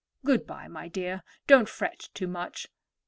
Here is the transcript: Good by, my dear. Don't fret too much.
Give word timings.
Good 0.25 0.47
by, 0.47 0.67
my 0.67 0.87
dear. 0.87 1.21
Don't 1.45 1.69
fret 1.69 2.09
too 2.15 2.27
much. 2.27 2.67